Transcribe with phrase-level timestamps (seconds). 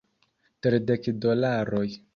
[0.67, 1.89] Tridek dolaroj